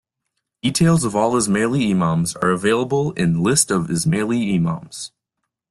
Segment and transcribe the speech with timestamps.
[0.63, 5.11] Details of all Ismaili imams are available in List of Ismaili Imams.